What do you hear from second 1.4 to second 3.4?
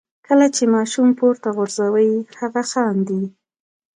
غورځوئ هغه خاندي.